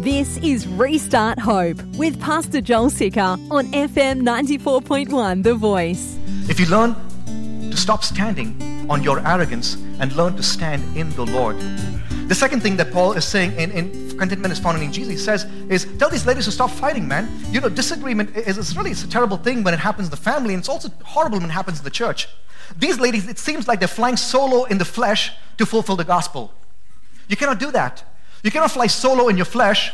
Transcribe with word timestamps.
This 0.00 0.36
is 0.36 0.68
Restart 0.68 1.38
Hope 1.38 1.82
with 1.96 2.20
Pastor 2.20 2.60
Joel 2.60 2.90
Sicker 2.90 3.18
on 3.50 3.72
FM 3.72 4.20
94.1 4.20 5.42
The 5.42 5.54
Voice. 5.54 6.18
If 6.50 6.60
you 6.60 6.66
learn 6.66 6.94
to 7.70 7.76
stop 7.78 8.04
standing 8.04 8.90
on 8.90 9.02
your 9.02 9.26
arrogance 9.26 9.76
and 9.98 10.14
learn 10.14 10.36
to 10.36 10.42
stand 10.42 10.94
in 10.98 11.08
the 11.12 11.24
Lord. 11.24 11.56
The 12.28 12.34
second 12.34 12.60
thing 12.60 12.76
that 12.76 12.92
Paul 12.92 13.14
is 13.14 13.24
saying 13.24 13.52
in, 13.58 13.70
in 13.70 14.18
contentment 14.18 14.52
is 14.52 14.58
found 14.58 14.82
in 14.82 14.92
Jesus, 14.92 15.12
he 15.12 15.16
says, 15.16 15.44
is 15.70 15.86
tell 15.98 16.10
these 16.10 16.26
ladies 16.26 16.44
to 16.44 16.52
stop 16.52 16.70
fighting, 16.70 17.08
man. 17.08 17.30
You 17.50 17.62
know, 17.62 17.70
disagreement 17.70 18.36
is, 18.36 18.76
really 18.76 18.90
it's 18.90 19.02
a 19.02 19.08
terrible 19.08 19.38
thing 19.38 19.64
when 19.64 19.72
it 19.72 19.80
happens 19.80 20.08
in 20.08 20.10
the 20.10 20.18
family, 20.18 20.52
and 20.52 20.60
it's 20.60 20.68
also 20.68 20.90
horrible 21.04 21.38
when 21.38 21.48
it 21.48 21.54
happens 21.54 21.78
in 21.78 21.84
the 21.84 21.90
church. 21.90 22.28
These 22.76 23.00
ladies, 23.00 23.26
it 23.26 23.38
seems 23.38 23.66
like 23.66 23.78
they're 23.78 23.88
flying 23.88 24.18
solo 24.18 24.64
in 24.64 24.76
the 24.76 24.84
flesh 24.84 25.32
to 25.56 25.64
fulfill 25.64 25.96
the 25.96 26.04
gospel. 26.04 26.52
You 27.28 27.36
cannot 27.36 27.58
do 27.58 27.70
that. 27.70 28.04
You 28.46 28.52
cannot 28.52 28.70
fly 28.70 28.86
solo 28.86 29.26
in 29.26 29.36
your 29.36 29.44
flesh 29.44 29.90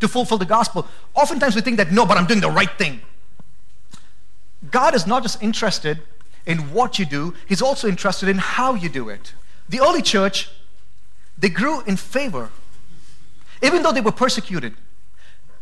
to 0.00 0.08
fulfill 0.08 0.38
the 0.38 0.46
gospel. 0.46 0.88
Oftentimes 1.14 1.54
we 1.54 1.60
think 1.60 1.76
that, 1.76 1.92
no, 1.92 2.06
but 2.06 2.16
I'm 2.16 2.24
doing 2.24 2.40
the 2.40 2.50
right 2.50 2.70
thing. 2.78 3.02
God 4.70 4.94
is 4.94 5.06
not 5.06 5.22
just 5.22 5.42
interested 5.42 6.00
in 6.46 6.72
what 6.72 6.98
you 6.98 7.04
do, 7.04 7.34
He's 7.46 7.60
also 7.60 7.88
interested 7.88 8.30
in 8.30 8.38
how 8.38 8.72
you 8.72 8.88
do 8.88 9.10
it. 9.10 9.34
The 9.68 9.80
early 9.80 10.00
church, 10.00 10.48
they 11.36 11.50
grew 11.50 11.82
in 11.82 11.98
favor. 11.98 12.48
Even 13.62 13.82
though 13.82 13.92
they 13.92 14.00
were 14.00 14.12
persecuted, 14.12 14.76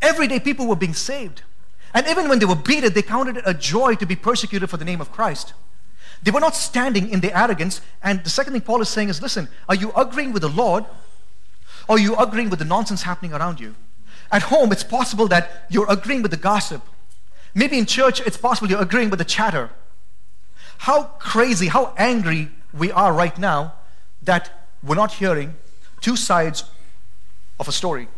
every 0.01 0.29
day 0.29 0.39
people 0.39 0.69
were 0.69 0.77
being 0.77 0.95
saved. 0.95 1.43
And 1.93 2.07
even 2.07 2.29
when 2.29 2.39
they 2.39 2.47
were 2.47 2.55
beaten, 2.55 2.93
they 2.93 3.03
counted 3.03 3.39
it 3.39 3.45
a 3.47 3.53
joy 3.53 3.97
to 3.97 4.07
be 4.07 4.15
persecuted 4.15 4.71
for 4.71 4.77
the 4.77 4.85
name 4.85 5.01
of 5.01 5.11
Christ. 5.11 5.55
They 6.23 6.31
were 6.31 6.39
not 6.39 6.55
standing 6.55 7.11
in 7.11 7.19
their 7.19 7.37
arrogance. 7.37 7.81
And 8.01 8.23
the 8.23 8.31
second 8.31 8.53
thing 8.53 8.63
Paul 8.63 8.81
is 8.81 8.89
saying 8.89 9.09
is 9.09 9.21
listen, 9.21 9.49
are 9.69 9.75
you 9.75 9.91
agreeing 9.97 10.33
with 10.33 10.43
the 10.43 10.49
Lord 10.49 10.85
or 11.89 11.97
are 11.97 11.99
you 11.99 12.17
agreeing 12.17 12.51
with 12.51 12.59
the 12.59 12.65
nonsense 12.65 13.03
happening 13.03 13.33
around 13.33 13.59
you? 13.61 13.75
At 14.31 14.43
home, 14.43 14.73
it's 14.73 14.85
possible 14.85 15.27
that 15.29 15.67
you're 15.71 15.91
agreeing 15.91 16.23
with 16.23 16.31
the 16.31 16.37
gossip. 16.37 16.83
Maybe 17.55 17.79
in 17.79 17.87
church, 17.87 18.21
it's 18.21 18.37
possible 18.37 18.69
you're 18.69 18.83
agreeing 18.83 19.11
with 19.11 19.19
the 19.19 19.25
chatter. 19.25 19.71
How 20.79 21.05
crazy, 21.19 21.69
how 21.69 21.95
angry 21.97 22.51
we 22.73 22.93
are 22.93 23.13
right 23.13 23.37
now 23.39 23.75
that 24.23 24.69
we're 24.83 24.95
not 24.95 25.13
hearing 25.13 25.55
two 26.01 26.15
sides 26.15 26.65
of 27.59 27.69
a 27.69 27.73
story. 27.73 28.09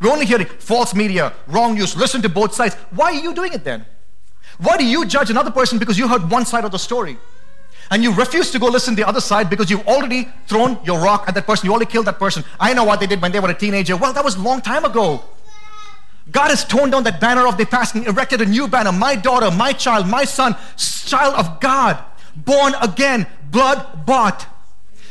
We're 0.00 0.10
only 0.10 0.26
hearing 0.26 0.46
false 0.46 0.94
media, 0.94 1.32
wrong 1.46 1.74
news, 1.74 1.96
listen 1.96 2.22
to 2.22 2.28
both 2.28 2.54
sides. 2.54 2.74
Why 2.90 3.12
are 3.12 3.20
you 3.20 3.34
doing 3.34 3.52
it 3.52 3.64
then? 3.64 3.86
Why 4.58 4.76
do 4.76 4.84
you 4.84 5.04
judge 5.04 5.30
another 5.30 5.50
person 5.50 5.78
because 5.78 5.98
you 5.98 6.08
heard 6.08 6.30
one 6.30 6.46
side 6.46 6.64
of 6.64 6.72
the 6.72 6.78
story? 6.78 7.18
And 7.90 8.02
you 8.02 8.12
refuse 8.12 8.50
to 8.50 8.58
go 8.58 8.66
listen 8.66 8.96
to 8.96 9.02
the 9.02 9.08
other 9.08 9.20
side 9.20 9.48
because 9.48 9.70
you've 9.70 9.86
already 9.86 10.28
thrown 10.46 10.78
your 10.84 10.98
rock 11.00 11.24
at 11.28 11.34
that 11.34 11.46
person. 11.46 11.66
You 11.66 11.72
already 11.72 11.90
killed 11.90 12.06
that 12.06 12.18
person. 12.18 12.44
I 12.58 12.74
know 12.74 12.84
what 12.84 13.00
they 13.00 13.06
did 13.06 13.22
when 13.22 13.32
they 13.32 13.40
were 13.40 13.50
a 13.50 13.54
teenager. 13.54 13.96
Well, 13.96 14.12
that 14.12 14.24
was 14.24 14.36
a 14.36 14.40
long 14.40 14.60
time 14.60 14.84
ago. 14.84 15.22
God 16.30 16.48
has 16.48 16.64
torn 16.64 16.90
down 16.90 17.04
that 17.04 17.20
banner 17.20 17.46
of 17.46 17.56
the 17.56 17.64
past 17.64 17.94
and 17.94 18.06
erected 18.06 18.40
a 18.40 18.46
new 18.46 18.66
banner. 18.66 18.90
My 18.90 19.14
daughter, 19.14 19.50
my 19.50 19.72
child, 19.72 20.08
my 20.08 20.24
son, 20.24 20.56
child 20.76 21.34
of 21.36 21.60
God, 21.60 22.02
born 22.34 22.74
again, 22.82 23.26
blood 23.50 24.04
bought. 24.04 24.46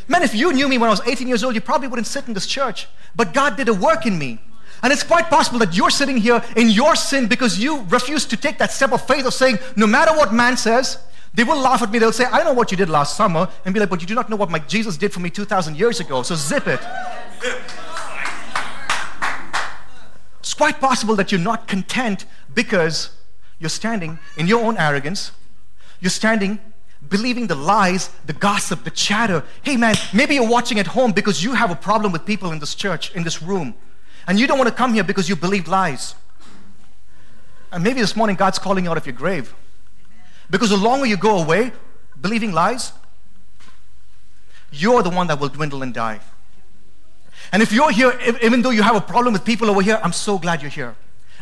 Man, 0.08 0.24
if 0.24 0.36
you 0.36 0.52
knew 0.52 0.68
me 0.68 0.78
when 0.78 0.88
I 0.88 0.92
was 0.92 1.02
18 1.08 1.28
years 1.28 1.44
old, 1.44 1.56
you 1.56 1.62
probably 1.62 1.88
wouldn't 1.88 2.08
sit 2.08 2.28
in 2.28 2.34
this 2.34 2.46
church. 2.46 2.88
But 3.16 3.34
God 3.34 3.56
did 3.56 3.70
a 3.70 3.74
work 3.74 4.06
in 4.06 4.20
me. 4.20 4.40
And 4.84 4.92
it's 4.92 5.04
quite 5.04 5.30
possible 5.30 5.58
that 5.60 5.76
you're 5.76 5.90
sitting 5.90 6.18
here 6.18 6.44
in 6.56 6.70
your 6.70 6.96
sin 6.96 7.28
because 7.28 7.58
you 7.58 7.84
refuse 7.90 8.26
to 8.26 8.38
take 8.38 8.58
that 8.60 8.72
step 8.72 8.92
of 8.92 9.08
faith 9.08 9.26
of 9.26 9.34
saying, 9.34 9.58
no 9.76 9.88
matter 9.88 10.12
what 10.12 10.34
man 10.34 10.58
says, 10.58 11.00
they 11.36 11.44
will 11.44 11.60
laugh 11.60 11.82
at 11.82 11.92
me. 11.92 12.00
They'll 12.00 12.14
say, 12.14 12.26
I 12.26 12.44
know 12.44 12.54
what 12.54 12.72
you 12.72 12.78
did 12.78 12.90
last 12.90 13.18
summer. 13.18 13.50
And 13.66 13.74
be 13.74 13.80
like, 13.80 13.90
but 13.90 14.02
you 14.02 14.08
do 14.08 14.16
not 14.16 14.30
know 14.30 14.38
what 14.38 14.50
my 14.50 14.60
Jesus 14.60 14.98
did 14.98 15.14
for 15.14 15.20
me 15.20 15.30
2,000 15.30 15.78
years 15.78 16.00
ago. 16.00 16.24
So 16.24 16.36
zip 16.36 16.66
it. 16.68 16.80
It's 20.40 20.54
quite 20.54 20.80
possible 20.80 21.16
that 21.18 21.32
you're 21.32 21.42
not 21.42 21.68
content 21.68 22.26
because 22.54 23.10
you're 23.60 23.70
standing 23.70 24.18
in 24.38 24.48
your 24.48 24.64
own 24.64 24.78
arrogance. 24.78 25.32
You're 26.00 26.10
standing 26.10 26.60
believing 27.10 27.48
the 27.48 27.56
lies, 27.56 28.10
the 28.26 28.34
gossip, 28.34 28.84
the 28.84 28.92
chatter. 28.92 29.44
Hey 29.62 29.78
man, 29.78 29.96
maybe 30.14 30.36
you're 30.36 30.48
watching 30.48 30.80
at 30.80 30.88
home 30.88 31.12
because 31.12 31.44
you 31.44 31.54
have 31.54 31.70
a 31.70 31.76
problem 31.76 32.12
with 32.12 32.26
people 32.26 32.52
in 32.52 32.60
this 32.60 32.74
church, 32.74 33.14
in 33.14 33.24
this 33.24 33.42
room. 33.42 33.76
And 34.28 34.40
you 34.40 34.48
don't 34.48 34.58
want 34.58 34.70
to 34.70 34.76
come 34.76 34.94
here 34.94 35.04
because 35.04 35.30
you 35.30 35.36
believe 35.36 35.68
lies. 35.68 36.16
And 37.72 37.84
maybe 37.84 38.00
this 38.00 38.16
morning 38.16 38.38
God's 38.38 38.58
calling 38.58 38.86
you 38.86 38.92
out 38.92 38.98
of 38.98 39.06
your 39.06 39.16
grave. 39.16 39.54
Because 40.50 40.70
the 40.70 40.78
longer 40.78 41.06
you 41.06 41.18
go 41.18 41.38
away 41.42 41.72
believing 42.20 42.52
lies, 42.52 42.94
you're 44.72 45.04
the 45.04 45.10
one 45.10 45.28
that 45.28 45.40
will 45.40 45.50
dwindle 45.50 45.84
and 45.84 45.94
die. 45.94 46.20
And 47.52 47.62
if 47.62 47.72
you're 47.72 47.92
here, 47.92 48.18
even 48.42 48.62
though 48.62 48.72
you 48.72 48.82
have 48.84 48.96
a 48.96 49.02
problem 49.02 49.34
with 49.34 49.46
people 49.46 49.70
over 49.70 49.82
here, 49.82 50.00
I'm 50.04 50.14
so 50.14 50.38
glad 50.38 50.62
you're 50.62 50.72
here. 50.72 50.96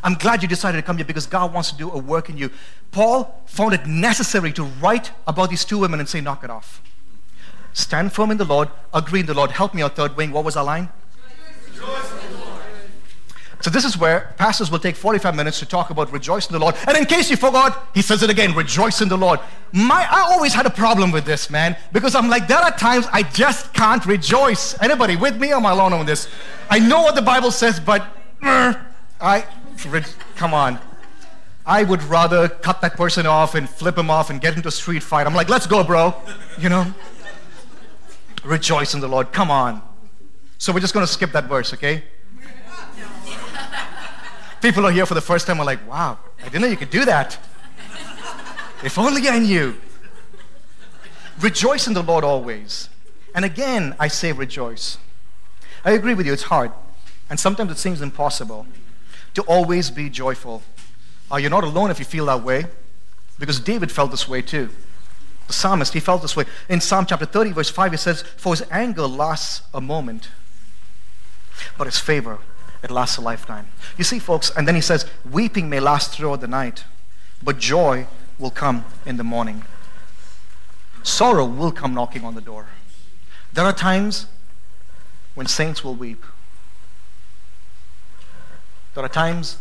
I'm 0.04 0.16
glad 0.16 0.42
you 0.42 0.50
decided 0.50 0.78
to 0.78 0.84
come 0.84 0.98
here 0.98 1.06
because 1.06 1.26
God 1.26 1.54
wants 1.54 1.72
to 1.72 1.78
do 1.78 1.90
a 1.90 1.98
work 1.98 2.30
in 2.30 2.38
you. 2.38 2.50
Paul 2.92 3.42
found 3.46 3.74
it 3.74 3.86
necessary 3.88 4.52
to 4.54 4.64
write 4.64 5.12
about 5.26 5.50
these 5.50 5.64
two 5.64 5.80
women 5.80 6.00
and 6.00 6.10
say, 6.10 6.20
knock 6.20 6.44
it 6.44 6.50
off. 6.50 6.82
Stand 7.72 8.12
firm 8.12 8.30
in 8.30 8.38
the 8.38 8.46
Lord, 8.46 8.70
agree 8.94 9.22
in 9.22 9.26
the 9.26 9.34
Lord. 9.34 9.52
Help 9.52 9.74
me 9.74 9.82
out, 9.82 9.96
third 9.96 10.18
wing. 10.18 10.32
What 10.32 10.44
was 10.44 10.58
our 10.58 10.66
line? 10.66 10.90
So 13.64 13.70
this 13.70 13.86
is 13.86 13.98
where 13.98 14.34
pastors 14.36 14.70
will 14.70 14.78
take 14.78 14.98
45 14.98 15.38
minutes 15.38 15.60
to 15.60 15.66
talk 15.66 15.90
about 15.90 16.12
rejoice 16.12 16.48
in 16.48 16.52
the 16.52 16.60
Lord. 16.60 16.76
And 16.86 16.98
in 16.98 17.06
case 17.06 17.30
you 17.30 17.38
forgot, 17.38 17.88
he 17.94 18.02
says 18.02 18.22
it 18.22 18.30
again, 18.30 18.54
rejoice 18.54 19.00
in 19.00 19.08
the 19.08 19.16
Lord. 19.16 19.40
My, 19.72 20.06
I 20.12 20.20
always 20.34 20.54
had 20.54 20.66
a 20.66 20.70
problem 20.70 21.12
with 21.12 21.24
this, 21.24 21.50
man, 21.50 21.78
because 21.94 22.14
I'm 22.14 22.28
like, 22.28 22.50
there 22.50 22.58
are 22.58 22.78
times 22.78 23.08
I 23.14 23.24
just 23.24 23.74
can't 23.74 24.06
rejoice. 24.06 24.78
Anybody 24.82 25.16
with 25.16 25.40
me 25.40 25.54
or 25.54 25.56
am 25.56 25.66
I 25.66 25.72
alone 25.72 25.94
on 25.94 26.06
this? 26.06 26.28
I 26.70 26.80
know 26.80 27.04
what 27.04 27.16
the 27.16 27.22
Bible 27.22 27.52
says, 27.52 27.80
but 27.80 28.06
uh, 28.42 28.74
I, 29.22 29.46
come 30.36 30.54
on. 30.54 30.78
I 31.66 31.84
would 31.84 32.04
rather 32.04 32.50
cut 32.50 32.82
that 32.82 32.96
person 32.98 33.26
off 33.26 33.56
and 33.56 33.70
flip 33.70 33.98
him 33.98 34.10
off 34.10 34.30
and 34.30 34.42
get 34.42 34.58
into 34.58 34.68
a 34.68 34.72
street 34.72 35.04
fight. 35.04 35.26
I'm 35.26 35.36
like, 35.36 35.48
let's 35.48 35.68
go, 35.68 35.86
bro. 35.86 36.14
You 36.60 36.68
know? 36.68 36.94
Rejoice 38.44 38.94
in 38.94 39.00
the 39.00 39.08
Lord. 39.08 39.32
Come 39.32 39.50
on. 39.50 39.82
So 40.58 40.74
we're 40.74 40.82
just 40.82 40.94
going 40.94 41.06
to 41.06 41.12
skip 41.12 41.32
that 41.32 41.46
verse, 41.46 41.74
okay? 41.74 42.04
People 44.64 44.86
are 44.86 44.92
here 44.92 45.06
for 45.06 45.14
the 45.14 45.20
first 45.20 45.46
time 45.46 45.60
are 45.60 45.66
like, 45.66 45.86
wow, 45.90 46.18
I 46.40 46.44
didn't 46.46 46.62
know 46.62 46.68
you 46.68 46.78
could 46.78 46.90
do 46.90 47.04
that. 47.04 47.38
if 48.82 48.98
only 48.98 49.28
I 49.28 49.38
knew. 49.38 49.76
Rejoice 51.42 51.86
in 51.86 51.94
the 51.94 52.02
Lord 52.02 52.24
always. 52.24 52.88
And 53.36 53.44
again, 53.44 53.94
I 54.00 54.08
say 54.08 54.32
rejoice. 54.32 54.98
I 55.84 55.92
agree 55.92 56.14
with 56.14 56.26
you, 56.26 56.32
it's 56.32 56.44
hard. 56.44 56.72
And 57.30 57.38
sometimes 57.38 57.74
it 57.74 57.78
seems 57.78 58.02
impossible 58.02 58.66
to 59.34 59.42
always 59.42 59.92
be 59.92 60.10
joyful. 60.10 60.64
Uh, 61.30 61.36
you're 61.36 61.50
not 61.50 61.66
alone 61.66 61.92
if 61.92 62.00
you 62.00 62.06
feel 62.06 62.28
that 62.28 62.42
way, 62.42 62.68
because 63.38 63.60
David 63.60 63.92
felt 63.92 64.12
this 64.12 64.30
way 64.30 64.42
too. 64.42 64.70
The 65.48 65.54
psalmist, 65.54 65.94
he 65.94 66.00
felt 66.00 66.22
this 66.22 66.38
way. 66.38 66.46
In 66.70 66.80
Psalm 66.80 67.06
chapter 67.06 67.26
30, 67.26 67.52
verse 67.52 67.70
5, 67.70 67.92
he 67.92 67.98
says, 67.98 68.22
For 68.22 68.54
his 68.54 68.64
anger 68.72 69.08
lasts 69.08 69.64
a 69.74 69.82
moment, 69.82 70.30
but 71.78 71.86
his 71.86 72.00
favor 72.00 72.40
it 72.84 72.92
lasts 72.92 73.18
a 73.18 73.22
lifetime. 73.22 73.68
You 73.98 74.04
see, 74.04 74.20
folks, 74.20 74.52
and 74.56 74.68
then 74.68 74.76
he 74.76 74.82
says, 74.82 75.06
weeping 75.30 75.70
may 75.70 75.80
last 75.80 76.12
throughout 76.12 76.42
the 76.42 76.48
night, 76.48 76.84
but 77.42 77.58
joy 77.58 78.08
will 78.38 78.52
come 78.52 78.86
in 79.06 79.16
the 79.18 79.24
morning. 79.24 79.64
Sorrow 81.02 81.46
will 81.46 81.72
come 81.72 81.94
knocking 81.94 82.26
on 82.26 82.36
the 82.36 82.42
door. 82.42 82.68
There 83.54 83.66
are 83.66 83.74
times 83.74 84.28
when 85.34 85.48
saints 85.48 85.84
will 85.84 85.96
weep. 85.96 86.24
There 88.96 89.04
are 89.04 89.10
times 89.10 89.58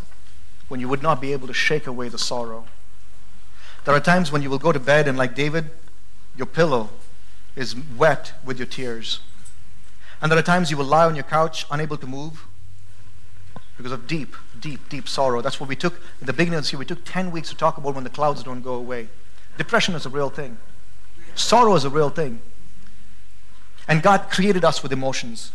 when 0.69 0.81
you 0.81 0.89
would 0.89 1.03
not 1.03 1.21
be 1.21 1.33
able 1.33 1.47
to 1.47 1.55
shake 1.55 1.87
away 1.87 2.09
the 2.09 2.19
sorrow. 2.19 2.67
There 3.85 3.95
are 3.95 4.01
times 4.01 4.33
when 4.33 4.43
you 4.43 4.51
will 4.51 4.59
go 4.59 4.73
to 4.73 4.81
bed 4.81 5.07
and, 5.09 5.17
like 5.17 5.35
David, 5.35 5.71
your 6.37 6.47
pillow 6.47 6.91
is 7.55 7.77
wet 7.97 8.33
with 8.45 8.59
your 8.59 8.67
tears. 8.67 9.21
And 10.21 10.31
there 10.31 10.39
are 10.39 10.43
times 10.43 10.71
you 10.71 10.77
will 10.77 10.85
lie 10.87 11.07
on 11.07 11.15
your 11.15 11.25
couch, 11.25 11.67
unable 11.71 11.97
to 11.97 12.07
move, 12.07 12.47
because 13.83 13.93
of 13.93 14.07
deep, 14.07 14.37
deep, 14.61 14.89
deep 14.89 15.09
sorrow. 15.09 15.41
That's 15.43 15.59
what 15.59 15.69
we 15.69 15.77
took 15.77 15.95
in 16.21 16.27
the 16.27 16.33
beginning 16.33 16.59
of 16.59 16.65
this 16.65 16.73
year. 16.73 16.79
We 16.79 16.87
took 16.87 17.05
10 17.05 17.31
weeks 17.31 17.51
to 17.51 17.57
talk 17.57 17.79
about 17.79 17.95
when 17.95 18.05
the 18.05 18.11
clouds 18.11 18.43
don't 18.43 18.63
go 18.63 18.75
away. 18.75 19.09
Depression 19.59 19.95
is 19.95 20.07
a 20.07 20.11
real 20.11 20.31
thing, 20.31 20.59
sorrow 21.35 21.75
is 21.75 21.85
a 21.85 21.91
real 21.91 22.11
thing. 22.11 22.41
And 23.89 24.03
God 24.03 24.31
created 24.31 24.65
us 24.65 24.83
with 24.83 24.93
emotions. 24.93 25.53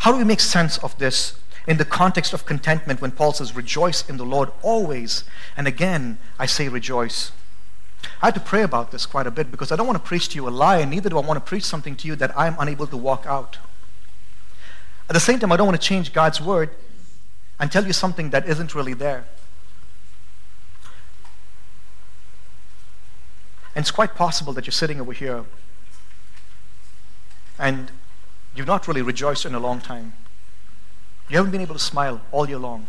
How 0.00 0.12
do 0.12 0.18
we 0.18 0.24
make 0.24 0.40
sense 0.40 0.78
of 0.78 0.96
this 0.98 1.38
in 1.66 1.78
the 1.78 1.84
context 1.84 2.34
of 2.34 2.44
contentment 2.44 3.00
when 3.00 3.10
Paul 3.10 3.32
says, 3.32 3.56
Rejoice 3.56 4.08
in 4.08 4.18
the 4.18 4.24
Lord 4.24 4.50
always? 4.62 5.24
And 5.56 5.66
again, 5.66 6.18
I 6.38 6.46
say 6.46 6.68
rejoice. 6.68 7.32
I 8.20 8.26
had 8.26 8.34
to 8.34 8.40
pray 8.40 8.62
about 8.62 8.90
this 8.90 9.06
quite 9.06 9.26
a 9.26 9.30
bit 9.30 9.50
because 9.50 9.72
I 9.72 9.76
don't 9.76 9.86
want 9.86 9.96
to 9.96 10.06
preach 10.06 10.28
to 10.30 10.36
you 10.36 10.46
a 10.46 10.50
lie, 10.50 10.78
and 10.78 10.90
neither 10.90 11.08
do 11.08 11.18
I 11.18 11.26
want 11.26 11.38
to 11.38 11.48
preach 11.48 11.64
something 11.64 11.96
to 11.96 12.06
you 12.06 12.16
that 12.16 12.38
I'm 12.38 12.56
unable 12.58 12.86
to 12.86 12.96
walk 12.96 13.24
out. 13.26 13.58
At 15.08 15.12
the 15.12 15.20
same 15.20 15.38
time, 15.38 15.52
I 15.52 15.56
don't 15.56 15.66
want 15.66 15.80
to 15.80 15.86
change 15.86 16.12
God's 16.12 16.40
word 16.40 16.70
and 17.60 17.70
tell 17.70 17.86
you 17.86 17.92
something 17.92 18.30
that 18.30 18.48
isn't 18.48 18.74
really 18.74 18.94
there. 18.94 19.26
And 23.74 23.82
it's 23.82 23.90
quite 23.90 24.14
possible 24.14 24.52
that 24.52 24.66
you're 24.66 24.72
sitting 24.72 25.00
over 25.00 25.12
here 25.12 25.44
and 27.58 27.90
you've 28.54 28.66
not 28.66 28.86
really 28.88 29.02
rejoiced 29.02 29.44
in 29.44 29.54
a 29.54 29.60
long 29.60 29.80
time. 29.80 30.14
You 31.28 31.36
haven't 31.38 31.52
been 31.52 31.60
able 31.60 31.74
to 31.74 31.80
smile 31.80 32.20
all 32.30 32.48
year 32.48 32.58
long. 32.58 32.86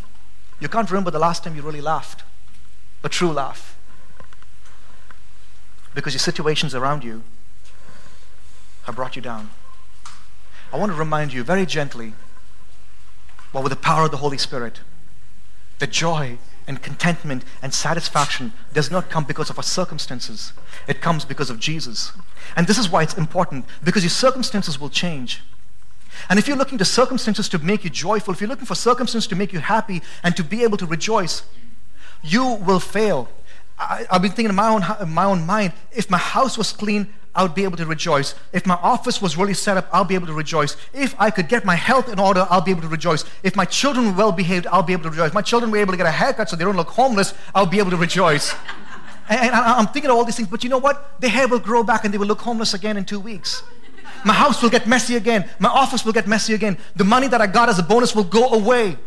You 0.59 0.69
can't 0.69 0.89
remember 0.89 1.11
the 1.11 1.19
last 1.19 1.43
time 1.43 1.55
you 1.55 1.61
really 1.61 1.81
laughed, 1.81 2.23
a 3.03 3.09
true 3.09 3.31
laugh. 3.31 3.77
Because 5.93 6.13
your 6.13 6.19
situations 6.19 6.75
around 6.75 7.03
you 7.03 7.23
have 8.83 8.95
brought 8.95 9.15
you 9.15 9.21
down. 9.21 9.49
I 10.75 10.77
want 10.77 10.91
to 10.91 10.97
remind 10.97 11.31
you 11.31 11.41
very 11.45 11.65
gently, 11.65 12.11
but 13.53 13.63
with 13.63 13.69
the 13.69 13.77
power 13.77 14.03
of 14.03 14.11
the 14.11 14.17
Holy 14.17 14.37
Spirit, 14.37 14.81
that 15.79 15.89
joy 15.89 16.37
and 16.67 16.81
contentment 16.81 17.45
and 17.61 17.73
satisfaction 17.73 18.51
does 18.73 18.91
not 18.91 19.09
come 19.09 19.23
because 19.23 19.49
of 19.49 19.57
our 19.57 19.63
circumstances. 19.63 20.51
It 20.85 20.99
comes 20.99 21.23
because 21.23 21.49
of 21.49 21.61
Jesus. 21.61 22.11
And 22.57 22.67
this 22.67 22.77
is 22.77 22.89
why 22.89 23.03
it's 23.03 23.13
important, 23.13 23.63
because 23.85 24.03
your 24.03 24.09
circumstances 24.09 24.77
will 24.77 24.89
change. 24.89 25.43
And 26.29 26.37
if 26.37 26.45
you're 26.45 26.57
looking 26.57 26.77
to 26.79 26.83
circumstances 26.83 27.47
to 27.49 27.59
make 27.59 27.85
you 27.85 27.89
joyful, 27.89 28.33
if 28.33 28.41
you're 28.41 28.49
looking 28.49 28.65
for 28.65 28.75
circumstances 28.75 29.29
to 29.29 29.35
make 29.37 29.53
you 29.53 29.59
happy 29.59 30.01
and 30.23 30.35
to 30.35 30.43
be 30.43 30.63
able 30.63 30.75
to 30.75 30.85
rejoice, 30.85 31.43
you 32.21 32.43
will 32.43 32.81
fail. 32.81 33.29
I, 33.79 34.05
have 34.11 34.21
been 34.21 34.31
thinking 34.31 34.49
in 34.49 34.55
my 34.55 34.67
own, 34.67 34.83
in 34.99 35.13
my 35.13 35.23
own 35.23 35.45
mind, 35.45 35.71
if 35.93 36.09
my 36.09 36.17
house 36.17 36.57
was 36.57 36.73
clean, 36.73 37.13
I 37.35 37.43
would 37.43 37.53
be 37.53 37.65
able 37.65 37.77
to 37.77 37.85
rejoice. 37.85 38.33
If 38.53 38.65
my 38.65 38.75
office 38.75 39.21
was 39.21 39.35
really 39.35 39.53
set 39.53 39.75
up, 39.75 39.89
I'll 39.91 40.05
be 40.05 40.15
able 40.15 40.27
to 40.27 40.33
rejoice. 40.33 40.77
If 40.93 41.13
I 41.19 41.29
could 41.29 41.49
get 41.49 41.65
my 41.65 41.75
health 41.75 42.07
in 42.07 42.17
order, 42.17 42.47
I'll 42.49 42.61
be 42.61 42.71
able 42.71 42.81
to 42.83 42.87
rejoice. 42.87 43.25
If 43.43 43.55
my 43.55 43.65
children 43.65 44.05
were 44.07 44.13
well 44.13 44.31
behaved, 44.31 44.67
I'll 44.67 44.83
be 44.83 44.93
able 44.93 45.03
to 45.03 45.09
rejoice. 45.09 45.27
if 45.27 45.33
My 45.33 45.41
children 45.41 45.69
were 45.69 45.77
able 45.77 45.91
to 45.91 45.97
get 45.97 46.05
a 46.05 46.11
haircut 46.11 46.49
so 46.49 46.55
they 46.55 46.63
don't 46.63 46.77
look 46.77 46.89
homeless, 46.89 47.33
I'll 47.53 47.65
be 47.65 47.79
able 47.79 47.91
to 47.91 47.97
rejoice. 47.97 48.55
and, 49.29 49.53
I'm 49.53 49.87
thinking 49.87 50.09
of 50.09 50.17
all 50.17 50.23
these 50.23 50.37
things, 50.37 50.47
but 50.47 50.63
you 50.63 50.69
know 50.69 50.77
what? 50.77 51.19
The 51.19 51.27
hair 51.27 51.47
will 51.47 51.59
grow 51.59 51.83
back 51.83 52.05
and 52.05 52.13
they 52.13 52.17
will 52.17 52.27
look 52.27 52.41
homeless 52.41 52.73
again 52.73 52.95
in 52.95 53.03
two 53.03 53.19
weeks. 53.19 53.61
My 54.23 54.33
house 54.33 54.61
will 54.63 54.69
get 54.69 54.87
messy 54.87 55.15
again. 55.15 55.49
My 55.59 55.69
office 55.69 56.05
will 56.05 56.13
get 56.13 56.27
messy 56.27 56.53
again. 56.53 56.77
The 56.95 57.03
money 57.03 57.27
that 57.27 57.41
I 57.41 57.47
got 57.47 57.69
as 57.69 57.79
a 57.79 57.83
bonus 57.83 58.15
will 58.15 58.23
go 58.23 58.49
away. 58.49 58.97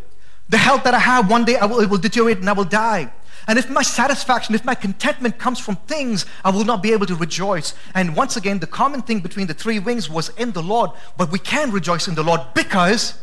The 0.49 0.57
health 0.57 0.83
that 0.83 0.93
I 0.93 0.99
have, 0.99 1.29
one 1.29 1.45
day 1.45 1.57
I 1.57 1.65
will, 1.65 1.79
it 1.79 1.89
will 1.89 1.97
deteriorate 1.97 2.37
and 2.37 2.49
I 2.49 2.53
will 2.53 2.63
die. 2.63 3.11
And 3.49 3.57
if 3.57 3.67
my 3.67 3.81
satisfaction, 3.81 4.53
if 4.53 4.63
my 4.63 4.75
contentment 4.75 5.39
comes 5.39 5.57
from 5.57 5.75
things, 5.75 6.27
I 6.45 6.51
will 6.51 6.65
not 6.65 6.83
be 6.83 6.93
able 6.93 7.07
to 7.07 7.15
rejoice. 7.15 7.73
And 7.95 8.15
once 8.15 8.37
again, 8.37 8.59
the 8.59 8.67
common 8.67 9.01
thing 9.01 9.21
between 9.21 9.47
the 9.47 9.55
three 9.55 9.79
wings 9.79 10.07
was 10.07 10.29
in 10.37 10.51
the 10.51 10.61
Lord, 10.61 10.91
but 11.17 11.31
we 11.31 11.39
can 11.39 11.71
rejoice 11.71 12.07
in 12.07 12.13
the 12.13 12.21
Lord 12.21 12.41
because 12.53 13.19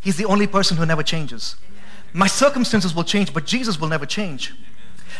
He's 0.00 0.16
the 0.16 0.24
only 0.26 0.46
person 0.46 0.76
who 0.76 0.86
never 0.86 1.02
changes. 1.02 1.56
My 2.12 2.28
circumstances 2.28 2.94
will 2.94 3.02
change, 3.02 3.34
but 3.34 3.44
Jesus 3.44 3.80
will 3.80 3.88
never 3.88 4.06
change. 4.06 4.54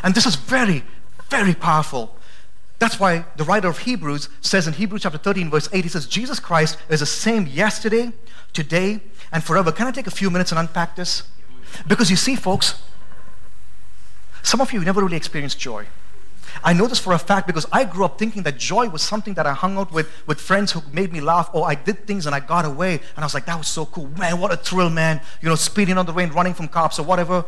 And 0.05 0.15
this 0.15 0.27
is 0.27 0.37
very, 0.37 0.85
very 1.29 1.55
powerful. 1.55 2.17
That's 2.79 3.01
why 3.01 3.25
the 3.35 3.43
writer 3.43 3.67
of 3.67 3.79
Hebrews 3.79 4.29
says 4.43 4.69
in 4.69 4.75
Hebrews 4.75 5.03
chapter 5.03 5.19
13, 5.19 5.51
verse 5.51 5.69
8, 5.73 5.83
he 5.83 5.89
says, 5.91 6.07
Jesus 6.07 6.39
Christ 6.39 6.79
is 6.89 7.01
the 7.01 7.07
same 7.07 7.49
yesterday, 7.49 8.13
today, 8.53 9.01
and 9.33 9.43
forever. 9.43 9.73
Can 9.73 9.89
I 9.89 9.91
take 9.91 10.07
a 10.07 10.13
few 10.13 10.31
minutes 10.31 10.53
and 10.53 10.61
unpack 10.61 10.95
this? 10.95 11.25
Because 11.89 12.11
you 12.11 12.17
see, 12.17 12.37
folks, 12.37 12.81
some 14.53 14.61
of 14.61 14.71
you 14.71 14.81
never 14.85 15.03
really 15.03 15.17
experienced 15.17 15.59
joy. 15.59 15.87
I 16.63 16.75
know 16.75 16.87
this 16.87 16.99
for 16.99 17.15
a 17.15 17.19
fact 17.19 17.47
because 17.47 17.65
I 17.73 17.85
grew 17.85 18.05
up 18.05 18.19
thinking 18.19 18.43
that 18.43 18.59
joy 18.59 18.91
was 18.91 19.01
something 19.01 19.33
that 19.33 19.47
I 19.47 19.55
hung 19.55 19.79
out 19.79 19.91
with 19.91 20.09
with 20.27 20.39
friends 20.39 20.73
who 20.73 20.83
made 20.93 21.11
me 21.11 21.23
laugh, 21.23 21.49
or 21.55 21.67
I 21.67 21.75
did 21.75 22.07
things 22.07 22.27
and 22.27 22.35
I 22.35 22.41
got 22.41 22.67
away, 22.67 22.93
and 23.15 23.21
I 23.25 23.25
was 23.25 23.33
like, 23.33 23.47
that 23.47 23.57
was 23.57 23.67
so 23.67 23.87
cool, 23.87 24.09
man! 24.19 24.39
What 24.39 24.53
a 24.53 24.59
thrill, 24.59 24.91
man! 24.91 25.23
You 25.41 25.49
know, 25.49 25.55
speeding 25.55 25.97
on 25.97 26.05
the 26.05 26.13
rain, 26.13 26.29
running 26.33 26.53
from 26.53 26.69
cops 26.69 26.99
or 26.99 27.05
whatever. 27.07 27.47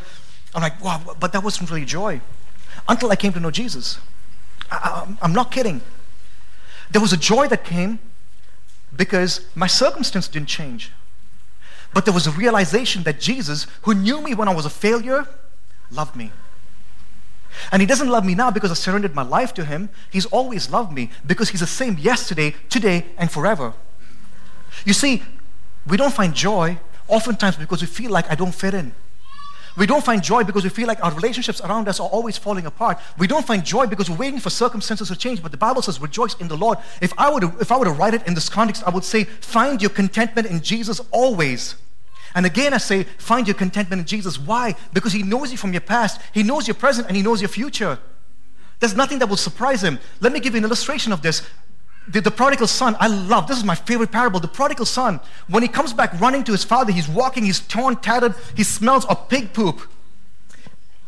I'm 0.54 0.62
like, 0.62 0.82
wow, 0.82 0.98
but 1.20 1.32
that 1.34 1.44
wasn't 1.44 1.70
really 1.70 1.84
joy 1.84 2.22
until 2.88 3.12
I 3.12 3.16
came 3.16 3.34
to 3.34 3.40
know 3.40 3.50
Jesus. 3.50 3.98
I, 4.70 5.06
I'm 5.20 5.34
not 5.34 5.50
kidding. 5.50 5.82
There 6.90 7.02
was 7.02 7.12
a 7.12 7.20
joy 7.32 7.48
that 7.48 7.64
came 7.64 7.98
because 8.96 9.32
my 9.54 9.66
circumstance 9.66 10.26
didn't 10.26 10.48
change. 10.48 10.90
But 11.92 12.06
there 12.06 12.14
was 12.14 12.26
a 12.26 12.34
realization 12.44 13.02
that 13.02 13.20
Jesus, 13.20 13.66
who 13.82 13.92
knew 13.92 14.22
me 14.22 14.32
when 14.34 14.48
I 14.48 14.54
was 14.54 14.64
a 14.64 14.74
failure, 14.86 15.28
loved 15.90 16.16
me. 16.16 16.32
And 17.70 17.80
he 17.80 17.86
doesn't 17.86 18.08
love 18.08 18.24
me 18.24 18.34
now 18.34 18.50
because 18.50 18.70
I 18.70 18.74
surrendered 18.74 19.14
my 19.14 19.22
life 19.22 19.54
to 19.54 19.64
him. 19.64 19.88
He's 20.10 20.26
always 20.26 20.70
loved 20.70 20.92
me 20.92 21.10
because 21.26 21.50
he's 21.50 21.60
the 21.60 21.66
same 21.66 21.96
yesterday, 21.98 22.54
today, 22.68 23.06
and 23.16 23.30
forever. 23.30 23.74
You 24.84 24.92
see, 24.92 25.22
we 25.86 25.96
don't 25.96 26.14
find 26.14 26.34
joy 26.34 26.78
oftentimes 27.08 27.56
because 27.56 27.80
we 27.80 27.86
feel 27.86 28.10
like 28.10 28.30
I 28.30 28.34
don't 28.34 28.54
fit 28.54 28.74
in. 28.74 28.94
We 29.76 29.86
don't 29.86 30.04
find 30.04 30.22
joy 30.22 30.44
because 30.44 30.62
we 30.62 30.70
feel 30.70 30.86
like 30.86 31.02
our 31.02 31.12
relationships 31.12 31.60
around 31.60 31.88
us 31.88 31.98
are 31.98 32.08
always 32.08 32.38
falling 32.38 32.64
apart. 32.64 32.98
We 33.18 33.26
don't 33.26 33.44
find 33.44 33.64
joy 33.64 33.86
because 33.86 34.08
we're 34.08 34.16
waiting 34.16 34.38
for 34.38 34.48
circumstances 34.48 35.08
to 35.08 35.16
change. 35.16 35.42
But 35.42 35.50
the 35.50 35.58
Bible 35.58 35.82
says, 35.82 36.00
rejoice 36.00 36.34
in 36.36 36.46
the 36.46 36.56
Lord. 36.56 36.78
If 37.00 37.12
I 37.18 37.32
were 37.32 37.40
to, 37.40 37.52
if 37.60 37.72
I 37.72 37.78
were 37.78 37.86
to 37.86 37.90
write 37.90 38.14
it 38.14 38.24
in 38.26 38.34
this 38.34 38.48
context, 38.48 38.84
I 38.86 38.90
would 38.90 39.02
say, 39.04 39.24
find 39.24 39.82
your 39.82 39.90
contentment 39.90 40.46
in 40.46 40.60
Jesus 40.62 41.00
always. 41.10 41.74
And 42.34 42.44
again, 42.46 42.74
I 42.74 42.78
say, 42.78 43.04
find 43.04 43.46
your 43.46 43.54
contentment 43.54 44.00
in 44.00 44.06
Jesus. 44.06 44.38
Why? 44.38 44.74
Because 44.92 45.12
He 45.12 45.22
knows 45.22 45.52
you 45.52 45.58
from 45.58 45.72
your 45.72 45.80
past, 45.80 46.20
He 46.32 46.42
knows 46.42 46.66
your 46.66 46.74
present, 46.74 47.06
and 47.06 47.16
He 47.16 47.22
knows 47.22 47.40
your 47.40 47.48
future. 47.48 47.98
There's 48.80 48.96
nothing 48.96 49.20
that 49.20 49.28
will 49.28 49.36
surprise 49.36 49.82
Him. 49.82 49.98
Let 50.20 50.32
me 50.32 50.40
give 50.40 50.54
you 50.54 50.58
an 50.58 50.64
illustration 50.64 51.12
of 51.12 51.22
this. 51.22 51.48
The, 52.08 52.20
the, 52.20 52.30
prodigal 52.30 52.66
son, 52.66 52.96
I 53.00 53.06
love, 53.06 53.46
this 53.46 53.56
is 53.56 53.64
my 53.64 53.74
favorite 53.74 54.12
parable. 54.12 54.38
The 54.38 54.48
prodigal 54.48 54.84
son, 54.84 55.20
when 55.48 55.62
he 55.62 55.68
comes 55.68 55.94
back 55.94 56.20
running 56.20 56.44
to 56.44 56.52
his 56.52 56.62
father, 56.62 56.92
he's 56.92 57.08
walking, 57.08 57.44
he's 57.44 57.60
torn, 57.60 57.96
tattered, 57.96 58.34
he 58.54 58.62
smells 58.62 59.06
of 59.06 59.30
pig 59.30 59.54
poop. 59.54 59.80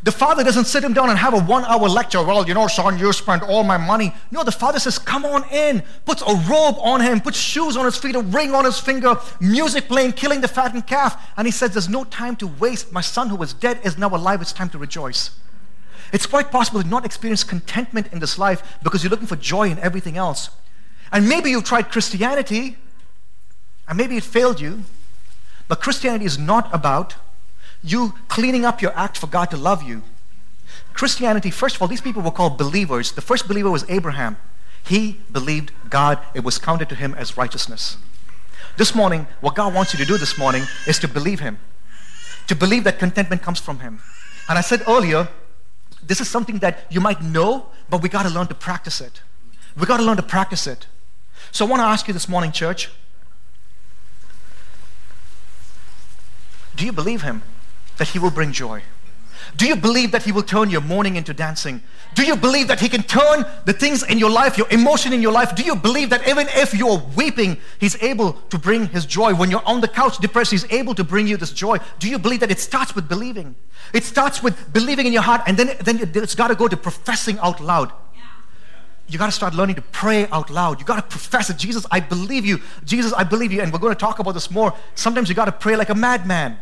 The 0.07 0.13
father 0.13 0.45
doesn't 0.45 0.67
sit 0.67 0.85
him 0.85 0.93
down 0.93 1.11
and 1.11 1.19
have 1.19 1.35
a 1.35 1.41
one 1.41 1.65
hour 1.65 1.89
lecture. 1.89 2.23
Well, 2.23 2.47
you 2.47 2.55
know, 2.55 2.69
son, 2.69 2.97
you 2.97 3.13
spent 3.13 3.43
all 3.43 3.65
my 3.65 3.77
money. 3.77 4.15
No, 4.31 4.45
the 4.45 4.53
father 4.53 4.79
says, 4.79 5.01
Come 5.01 5.25
on 5.25 5.43
in. 5.51 5.83
Puts 6.05 6.23
a 6.23 6.33
robe 6.49 6.77
on 6.79 7.01
him, 7.01 7.21
puts 7.21 7.37
shoes 7.37 7.77
on 7.77 7.87
his 7.87 7.97
feet, 7.97 8.15
a 8.15 8.21
ring 8.21 8.55
on 8.55 8.65
his 8.65 8.79
finger, 8.79 9.17
music 9.41 9.89
playing, 9.89 10.13
killing 10.13 10.41
the 10.41 10.47
fattened 10.47 10.87
calf. 10.87 11.33
And 11.37 11.45
he 11.45 11.51
says, 11.51 11.73
There's 11.73 11.89
no 11.89 12.05
time 12.05 12.37
to 12.37 12.47
waste. 12.47 12.93
My 12.93 13.01
son 13.01 13.31
who 13.31 13.35
was 13.35 13.53
dead 13.53 13.81
is 13.83 13.99
now 13.99 14.07
alive. 14.07 14.41
It's 14.41 14.53
time 14.53 14.69
to 14.69 14.79
rejoice. 14.79 15.31
It's 16.13 16.27
quite 16.27 16.53
possible 16.53 16.81
to 16.81 16.87
not 16.87 17.05
experience 17.05 17.43
contentment 17.43 18.13
in 18.13 18.21
this 18.21 18.39
life 18.39 18.79
because 18.85 19.03
you're 19.03 19.11
looking 19.11 19.27
for 19.27 19.35
joy 19.35 19.71
in 19.71 19.81
everything 19.81 20.17
else. 20.17 20.51
And 21.11 21.29
maybe 21.29 21.51
you've 21.51 21.65
tried 21.65 21.91
Christianity, 21.91 22.77
and 23.89 23.99
maybe 23.99 24.17
it 24.17 24.23
failed 24.23 24.61
you. 24.61 24.85
But 25.67 25.81
Christianity 25.81 26.27
is 26.27 26.39
not 26.39 26.73
about 26.73 27.17
you 27.83 28.15
cleaning 28.29 28.65
up 28.65 28.83
your 28.83 28.97
act 28.97 29.19
for 29.19 29.27
God 29.27 29.51
to 29.51 29.57
love 29.57 29.83
you. 29.83 30.03
Christianity, 30.93 31.51
first 31.51 31.77
of 31.77 31.83
all, 31.83 31.89
these 31.89 32.01
people 32.01 32.23
were 32.23 32.31
called 32.31 32.57
believers. 32.59 33.13
The 33.13 33.21
first 33.21 33.47
believer 33.47 33.71
was 33.71 33.85
Abraham. 33.89 34.37
He 34.85 35.21
believed 35.31 35.73
God, 35.91 36.19
it 36.35 36.45
was 36.45 36.59
counted 36.59 36.89
to 36.89 36.95
him 36.95 37.15
as 37.15 37.37
righteousness. 37.37 37.99
This 38.77 38.95
morning, 38.95 39.27
what 39.41 39.55
God 39.55 39.73
wants 39.75 39.95
you 39.95 39.99
to 39.99 40.05
do 40.05 40.19
this 40.19 40.37
morning 40.37 40.65
is 40.87 40.99
to 40.99 41.09
believe 41.09 41.41
Him, 41.41 41.59
to 42.47 42.55
believe 42.55 42.85
that 42.85 42.99
contentment 42.99 43.41
comes 43.41 43.59
from 43.59 43.81
Him. 43.81 44.01
And 44.49 44.59
I 44.59 44.61
said 44.61 44.83
earlier, 44.87 45.29
this 46.03 46.21
is 46.21 46.29
something 46.29 46.59
that 46.59 46.85
you 46.91 47.01
might 47.01 47.23
know, 47.23 47.67
but 47.89 48.03
we 48.03 48.11
got 48.11 48.25
to 48.25 48.29
learn 48.29 48.47
to 48.49 48.55
practice 48.55 49.01
it. 49.01 49.23
We 49.79 49.87
got 49.87 49.97
to 49.97 50.03
learn 50.03 50.19
to 50.19 50.23
practice 50.23 50.67
it. 50.67 50.87
So 51.53 51.65
I 51.65 51.69
want 51.69 51.81
to 51.81 51.87
ask 51.87 52.07
you 52.07 52.13
this 52.13 52.29
morning, 52.29 52.53
church 52.53 52.91
do 56.75 56.85
you 56.85 56.93
believe 56.93 57.23
Him? 57.23 57.43
That 57.99 58.09
He 58.09 58.19
will 58.19 58.31
bring 58.31 58.53
joy? 58.53 58.83
Do 59.57 59.67
you 59.67 59.77
believe 59.77 60.13
that 60.13 60.25
He 60.25 60.33
will 60.33 60.43
turn 60.43 60.71
your 60.71 60.81
mourning 60.81 61.17
into 61.17 61.33
dancing? 61.33 61.83
Do 62.15 62.25
you 62.25 62.37
believe 62.37 62.69
that 62.69 62.81
He 62.81 62.89
can 62.89 63.03
turn 63.03 63.47
the 63.65 63.73
things 63.73 64.03
in 64.03 64.19
your 64.19 64.31
life, 64.31 64.59
your 64.59 64.69
emotion 64.71 65.13
in 65.13 65.23
your 65.23 65.33
life? 65.33 65.55
Do 65.55 65.63
you 65.63 65.77
believe 65.77 66.11
that 66.11 66.29
even 66.29 66.47
if 66.51 66.75
you're 66.75 67.03
weeping, 67.17 67.57
He's 67.79 68.01
able 68.03 68.35
to 68.51 68.59
bring 68.59 68.89
His 68.89 69.07
joy? 69.07 69.35
When 69.35 69.51
you're 69.51 69.65
on 69.65 69.81
the 69.81 69.89
couch 69.89 70.19
depressed, 70.19 70.51
He's 70.51 70.71
able 70.71 70.95
to 70.95 71.05
bring 71.05 71.27
you 71.27 71.37
this 71.37 71.53
joy. 71.53 71.79
Do 71.99 72.09
you 72.09 72.19
believe 72.19 72.41
that 72.41 72.51
it 72.51 72.61
starts 72.61 72.95
with 72.95 73.09
believing? 73.09 73.55
It 73.95 74.05
starts 74.05 74.43
with 74.43 74.73
believing 74.73 75.07
in 75.07 75.13
your 75.13 75.23
heart, 75.23 75.43
and 75.47 75.57
then, 75.57 75.77
then 75.81 76.11
it's 76.15 76.35
got 76.35 76.49
to 76.49 76.55
go 76.55 76.69
to 76.69 76.77
professing 76.77 77.39
out 77.39 77.61
loud. 77.61 77.93
You 79.09 79.19
got 79.19 79.27
to 79.27 79.33
start 79.33 79.55
learning 79.55 79.77
to 79.77 79.83
pray 79.83 80.27
out 80.29 80.51
loud. 80.51 80.81
You 80.81 80.85
got 80.85 80.97
to 80.97 81.03
profess 81.03 81.49
it. 81.49 81.57
Jesus, 81.57 81.87
I 81.93 82.01
believe 82.01 82.45
you. 82.45 82.61
Jesus, 82.85 83.13
I 83.13 83.23
believe 83.23 83.53
you. 83.53 83.63
And 83.63 83.73
we're 83.73 83.79
going 83.79 83.95
to 83.95 83.99
talk 83.99 84.19
about 84.19 84.33
this 84.33 84.51
more. 84.51 84.75
Sometimes 84.97 85.29
you 85.29 85.35
got 85.37 85.45
to 85.45 85.53
pray 85.53 85.77
like 85.77 85.91
a 85.91 85.95
madman. 85.95 86.59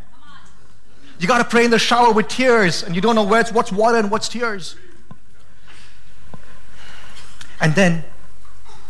You 1.19 1.29
got 1.29 1.39
to 1.39 1.45
pray 1.45 1.65
in 1.65 1.71
the 1.71 1.79
shower 1.79 2.13
with 2.13 2.29
tears, 2.29 2.83
and 2.83 2.95
you 2.95 3.01
don't 3.01 3.15
know 3.15 3.23
what's, 3.23 3.53
what's 3.53 3.73
water 3.73 3.99
and 3.99 4.11
what's 4.11 4.29
tears. 4.29 4.77
And 7.61 7.75
then 7.75 8.05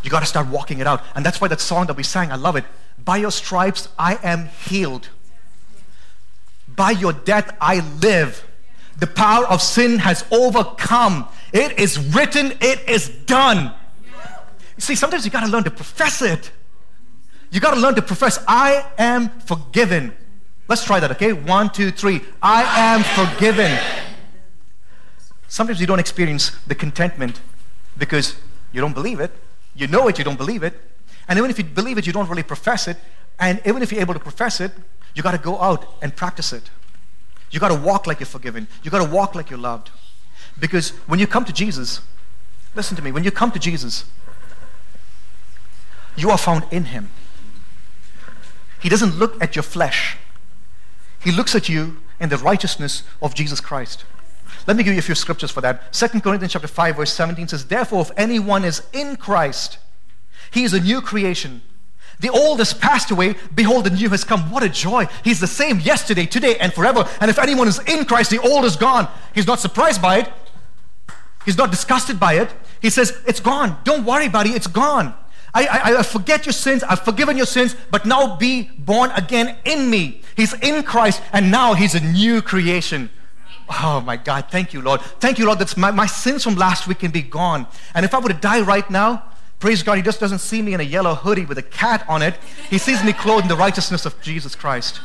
you 0.03 0.11
got 0.11 0.21
to 0.21 0.27
start 0.27 0.49
walking 0.49 0.79
it 0.79 0.87
out. 0.87 1.03
And 1.15 1.25
that's 1.25 1.41
why 1.41 1.49
that 1.49 1.61
song 1.61 1.87
that 1.87 1.97
we 1.97 2.03
sang, 2.03 2.33
I 2.33 2.37
love 2.37 2.57
it. 2.57 2.65
By 3.03 3.19
your 3.19 3.31
stripes, 3.31 3.89
I 3.99 4.19
am 4.23 4.49
healed. 4.67 5.09
By 6.69 6.93
your 6.93 7.13
death, 7.13 7.57
I 7.61 7.81
live. 8.01 8.47
The 8.99 9.07
power 9.07 9.45
of 9.47 9.61
sin 9.61 9.99
has 9.99 10.25
overcome. 10.31 11.29
It 11.53 11.79
is 11.79 11.99
written, 11.99 12.53
it 12.61 12.89
is 12.89 13.09
done. 13.09 13.73
You 14.77 14.81
see, 14.81 14.95
sometimes 14.95 15.25
you 15.25 15.31
got 15.31 15.45
to 15.45 15.51
learn 15.51 15.65
to 15.65 15.71
profess 15.71 16.23
it. 16.23 16.51
You 17.51 17.61
got 17.61 17.75
to 17.75 17.81
learn 17.81 17.95
to 17.95 18.03
profess, 18.03 18.43
I 18.49 18.85
am 18.99 19.29
forgiven. 19.41 20.15
Let's 20.67 20.85
try 20.85 21.01
that, 21.01 21.11
okay? 21.13 21.33
One, 21.33 21.71
two, 21.71 21.91
three. 21.91 22.23
I 22.43 22.95
am 22.95 23.03
forgiven. 23.03 23.79
Sometimes 25.49 25.81
you 25.81 25.87
don't 25.87 26.01
experience 26.01 26.51
the 26.67 26.75
contentment 26.75 27.41
because 27.99 28.37
you 28.73 28.81
don't 28.81 28.95
believe 28.95 29.21
it. 29.21 29.31
You 29.75 29.87
know 29.87 30.09
it, 30.09 30.19
you 30.19 30.25
don't 30.25 30.39
believe 30.39 30.63
it. 30.63 30.75
And 31.29 31.39
even 31.39 31.51
if 31.51 31.59
you 31.59 31.65
believe 31.65 31.99
it, 31.99 32.07
you 32.07 32.13
don't 32.13 32.29
really 32.29 32.43
profess 32.43 32.89
it. 32.89 32.97
And 33.39 33.61
even 33.67 33.83
if 33.83 33.93
you're 33.93 34.01
able 34.01 34.15
to 34.15 34.21
profess 34.21 34.61
it, 34.61 34.73
You 35.15 35.23
got 35.23 35.31
to 35.31 35.39
go 35.39 35.61
out 35.61 35.87
and 36.03 36.15
practice 36.15 36.53
it. 36.53 36.71
You 37.51 37.61
got 37.61 37.69
to 37.69 37.77
walk 37.77 38.07
like 38.07 38.19
you're 38.19 38.27
forgiven. 38.27 38.67
You 38.83 38.91
got 38.91 39.05
to 39.05 39.11
walk 39.11 39.35
like 39.35 39.49
you're 39.49 39.59
loved. 39.59 39.91
Because 40.59 40.91
when 41.07 41.21
you 41.21 41.27
come 41.27 41.45
to 41.45 41.53
Jesus, 41.53 42.01
listen 42.75 42.97
to 42.97 43.03
me, 43.03 43.13
when 43.13 43.25
you 43.25 43.31
come 43.31 43.53
to 43.53 43.59
Jesus, 43.59 44.05
you 46.17 46.31
are 46.31 46.39
found 46.39 46.65
in 46.71 46.87
Him. 46.87 47.11
He 48.81 48.89
doesn't 48.89 49.17
look 49.17 49.41
at 49.43 49.57
your 49.57 49.63
flesh, 49.63 50.17
He 51.25 51.33
looks 51.33 51.55
at 51.55 51.69
you 51.69 51.97
in 52.21 52.29
the 52.29 52.37
righteousness 52.37 53.03
of 53.23 53.35
Jesus 53.35 53.61
Christ. 53.61 54.05
Let 54.67 54.77
me 54.77 54.83
give 54.83 54.93
you 54.93 54.99
a 54.99 55.03
few 55.03 55.15
scriptures 55.15 55.51
for 55.51 55.61
that. 55.63 55.93
2 55.93 56.21
Corinthians 56.21 56.53
chapter 56.53 56.69
5, 56.69 56.97
verse 56.97 57.13
17 57.13 57.49
says, 57.49 57.67
Therefore, 57.67 58.03
if 58.03 58.11
anyone 58.17 58.65
is 58.65 58.83
in 58.93 59.17
Christ, 59.17 59.79
he 60.51 60.65
is 60.65 60.73
a 60.73 60.81
new 60.81 61.01
creation. 61.01 61.63
The 62.21 62.31
old 62.31 62.59
has 62.59 62.73
passed 62.73 63.11
away. 63.11 63.35
Behold, 63.55 63.85
the 63.85 63.91
new 63.91 64.09
has 64.11 64.23
come. 64.23 64.51
What 64.51 64.63
a 64.63 64.69
joy. 64.69 65.09
He's 65.25 65.41
the 65.41 65.47
same 65.47 65.81
yesterday, 65.81 66.27
today, 66.27 66.57
and 66.59 66.73
forever. 66.73 67.09
And 67.21 67.31
if 67.31 67.39
anyone 67.39 67.69
is 67.69 67.81
in 67.89 68.05
Christ, 68.05 68.31
the 68.31 68.39
old 68.39 68.65
is 68.65 68.77
gone. 68.77 69.09
He's 69.35 69.47
not 69.47 69.61
surprised 69.61 70.01
by 70.01 70.19
it. 70.19 70.33
He's 71.45 71.59
not 71.59 71.71
disgusted 71.71 72.21
by 72.21 72.35
it. 72.35 72.51
He 72.81 72.91
says, 72.91 73.19
It's 73.27 73.41
gone. 73.41 73.79
Don't 73.85 74.05
worry, 74.05 74.29
buddy. 74.29 74.51
It's 74.51 74.67
gone. 74.67 75.15
I, 75.55 75.67
I, 75.67 75.99
I, 75.99 76.03
forget 76.03 76.45
your 76.47 76.53
sins. 76.53 76.83
I've 76.83 77.05
forgiven 77.05 77.37
your 77.37 77.47
sins, 77.47 77.77
but 77.91 78.05
now 78.05 78.37
be 78.37 78.71
born 78.77 79.13
again 79.13 79.57
in 79.65 79.89
me. 79.89 80.21
He's 80.37 80.53
in 80.55 80.83
Christ, 80.83 81.23
and 81.33 81.51
now 81.53 81.75
he's 81.75 81.95
a 81.95 82.01
new 82.01 82.43
creation. 82.43 83.09
Oh 83.69 84.03
my 84.05 84.17
God, 84.17 84.47
thank 84.51 84.75
you, 84.75 84.83
Lord. 84.83 85.01
Thank 85.01 85.39
you, 85.39 85.47
Lord, 85.47 85.61
that 85.61 85.77
my, 85.77 85.93
my 85.93 86.07
sins 86.07 86.43
from 86.43 86.57
last 86.57 86.89
week 86.89 86.99
can 86.99 87.13
be 87.13 87.23
gone. 87.23 87.67
And 87.95 88.05
if 88.05 88.13
I 88.13 88.19
were 88.19 88.29
to 88.29 88.35
die 88.35 88.61
right 88.63 88.89
now, 88.91 89.23
praise 89.61 89.83
God, 89.83 89.97
He 89.97 90.03
just 90.03 90.19
doesn't 90.19 90.41
see 90.41 90.61
me 90.61 90.75
in 90.75 90.81
a 90.81 90.85
yellow 90.85 91.15
hoodie 91.15 91.47
with 91.47 91.59
a 91.59 91.63
cat 91.63 92.05
on 92.09 92.21
it. 92.21 92.35
He 92.69 92.79
sees 92.79 93.03
me 93.05 93.13
clothed 93.13 93.45
in 93.45 93.49
the 93.49 93.57
righteousness 93.57 94.05
of 94.05 94.21
Jesus 94.21 94.57
Christ. 94.57 95.01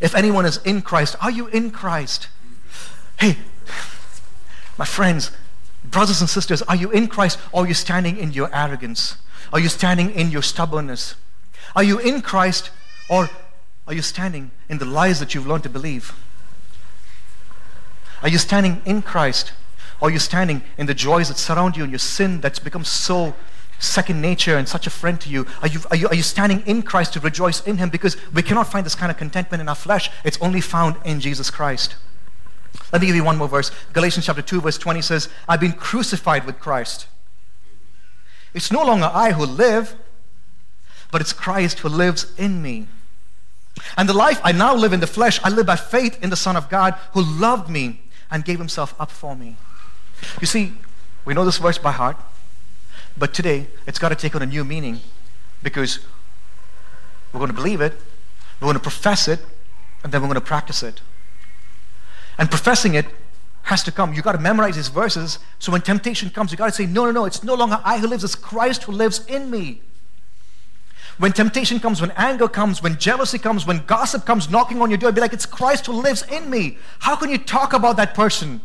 If 0.00 0.14
anyone 0.14 0.44
is 0.44 0.58
in 0.58 0.82
Christ, 0.82 1.16
are 1.22 1.30
you 1.30 1.46
in 1.46 1.70
Christ? 1.70 2.28
Hey, 3.18 3.38
my 4.76 4.84
friends, 4.84 5.30
brothers 5.90 6.20
and 6.20 6.28
sisters, 6.30 6.62
are 6.62 6.76
you 6.76 6.90
in 6.90 7.08
Christ 7.08 7.38
or 7.52 7.64
are 7.64 7.68
you 7.68 7.74
standing 7.74 8.16
in 8.16 8.32
your 8.32 8.54
arrogance? 8.54 9.16
Are 9.52 9.60
you 9.60 9.68
standing 9.68 10.10
in 10.10 10.30
your 10.30 10.42
stubbornness? 10.42 11.14
Are 11.74 11.84
you 11.84 11.98
in 11.98 12.22
Christ 12.22 12.70
or 13.08 13.28
are 13.86 13.94
you 13.94 14.02
standing 14.02 14.50
in 14.68 14.78
the 14.78 14.84
lies 14.84 15.20
that 15.20 15.34
you've 15.34 15.46
learned 15.46 15.62
to 15.62 15.68
believe? 15.68 16.12
Are 18.22 18.28
you 18.28 18.38
standing 18.38 18.82
in 18.84 19.02
Christ? 19.02 19.52
Or 20.00 20.08
are 20.08 20.10
you 20.10 20.18
standing 20.18 20.62
in 20.76 20.86
the 20.86 20.94
joys 20.94 21.28
that 21.28 21.38
surround 21.38 21.76
you 21.76 21.82
and 21.82 21.92
your 21.92 21.98
sin 21.98 22.40
that's 22.40 22.58
become 22.58 22.84
so 22.84 23.34
second 23.78 24.20
nature 24.20 24.56
and 24.56 24.68
such 24.68 24.86
a 24.86 24.90
friend 24.90 25.20
to 25.20 25.30
you? 25.30 25.46
Are 25.62 25.68
you, 25.68 25.80
are 25.90 25.96
you? 25.96 26.08
are 26.08 26.14
you 26.14 26.22
standing 26.22 26.62
in 26.66 26.82
Christ 26.82 27.12
to 27.14 27.20
rejoice 27.20 27.66
in 27.66 27.78
Him? 27.78 27.88
Because 27.88 28.16
we 28.32 28.42
cannot 28.42 28.70
find 28.70 28.84
this 28.84 28.94
kind 28.94 29.10
of 29.10 29.16
contentment 29.16 29.60
in 29.60 29.68
our 29.68 29.74
flesh. 29.74 30.10
It's 30.24 30.38
only 30.40 30.60
found 30.60 30.96
in 31.04 31.20
Jesus 31.20 31.50
Christ. 31.50 31.96
Let 32.92 33.00
me 33.00 33.06
give 33.06 33.16
you 33.16 33.24
one 33.24 33.36
more 33.36 33.48
verse. 33.48 33.70
Galatians 33.92 34.26
chapter 34.26 34.42
2, 34.42 34.60
verse 34.60 34.78
20 34.78 35.02
says, 35.02 35.28
I've 35.48 35.60
been 35.60 35.72
crucified 35.72 36.46
with 36.46 36.58
Christ. 36.58 37.06
It's 38.54 38.72
no 38.72 38.84
longer 38.84 39.10
I 39.12 39.32
who 39.32 39.44
live, 39.44 39.96
but 41.10 41.20
it's 41.20 41.32
Christ 41.32 41.80
who 41.80 41.88
lives 41.88 42.32
in 42.38 42.62
me. 42.62 42.86
And 43.96 44.08
the 44.08 44.14
life 44.14 44.40
I 44.42 44.52
now 44.52 44.74
live 44.74 44.92
in 44.92 45.00
the 45.00 45.06
flesh, 45.06 45.38
I 45.44 45.50
live 45.50 45.66
by 45.66 45.76
faith 45.76 46.22
in 46.22 46.30
the 46.30 46.36
Son 46.36 46.56
of 46.56 46.68
God 46.68 46.94
who 47.12 47.22
loved 47.22 47.68
me 47.68 48.00
and 48.30 48.44
gave 48.44 48.58
himself 48.58 48.94
up 48.98 49.10
for 49.10 49.36
me. 49.36 49.56
You 50.40 50.46
see, 50.46 50.72
we 51.24 51.34
know 51.34 51.44
this 51.44 51.58
verse 51.58 51.78
by 51.78 51.92
heart, 51.92 52.16
but 53.16 53.34
today 53.34 53.66
it's 53.86 53.98
got 53.98 54.08
to 54.08 54.14
take 54.14 54.34
on 54.34 54.42
a 54.42 54.46
new 54.46 54.64
meaning 54.64 55.00
because 55.62 56.00
we're 57.32 57.40
going 57.40 57.50
to 57.50 57.54
believe 57.54 57.80
it, 57.80 57.92
we're 58.60 58.66
going 58.66 58.74
to 58.74 58.80
profess 58.80 59.28
it, 59.28 59.40
and 60.02 60.12
then 60.12 60.22
we're 60.22 60.28
going 60.28 60.36
to 60.36 60.40
practice 60.40 60.82
it. 60.82 61.00
And 62.38 62.50
professing 62.50 62.94
it 62.94 63.06
has 63.62 63.82
to 63.84 63.92
come. 63.92 64.12
You've 64.14 64.24
got 64.24 64.32
to 64.32 64.38
memorize 64.38 64.76
these 64.76 64.88
verses 64.88 65.38
so 65.58 65.72
when 65.72 65.80
temptation 65.80 66.30
comes, 66.30 66.52
you've 66.52 66.58
got 66.58 66.66
to 66.66 66.72
say, 66.72 66.86
No, 66.86 67.04
no, 67.04 67.10
no, 67.10 67.24
it's 67.24 67.42
no 67.42 67.54
longer 67.54 67.80
I 67.84 67.98
who 67.98 68.06
lives, 68.06 68.24
it's 68.24 68.34
Christ 68.34 68.84
who 68.84 68.92
lives 68.92 69.24
in 69.26 69.50
me. 69.50 69.82
When 71.18 71.32
temptation 71.32 71.80
comes, 71.80 72.00
when 72.00 72.10
anger 72.12 72.46
comes, 72.46 72.82
when 72.82 72.98
jealousy 72.98 73.38
comes, 73.38 73.66
when 73.66 73.84
gossip 73.86 74.26
comes 74.26 74.50
knocking 74.50 74.82
on 74.82 74.90
your 74.90 74.98
door, 74.98 75.12
be 75.12 75.20
like, 75.20 75.32
it's 75.32 75.46
Christ 75.46 75.86
who 75.86 75.92
lives 75.92 76.22
in 76.30 76.50
me. 76.50 76.76
How 76.98 77.16
can 77.16 77.30
you 77.30 77.38
talk 77.38 77.72
about 77.72 77.96
that 77.96 78.14
person? 78.14 78.60